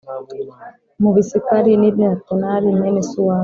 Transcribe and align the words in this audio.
mu 1.01 1.09
Bisakari 1.15 1.71
ni 1.81 1.89
Netanēli 1.97 2.67
mwene 2.77 3.01
Suwari 3.09 3.39